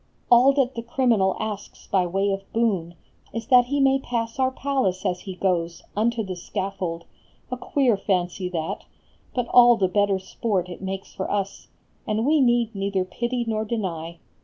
[0.31, 2.95] All that the criminal asks by way of boon
[3.35, 7.05] Is he may pass our palace as he goes Unto the scaffold.
[7.51, 8.85] A queer fancy that!
[9.35, 11.67] But all the better sport it makes for us,
[12.07, 14.17] And we need neither pity nor deny